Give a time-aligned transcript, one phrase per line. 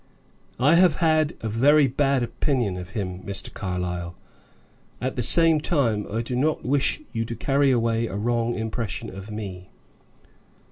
[0.59, 3.53] "I have had a very bad opinion of him, Mr.
[3.53, 4.15] Carlyle;
[4.99, 9.15] at the same time I do not wish you to carry away a wrong impression
[9.15, 9.69] of me.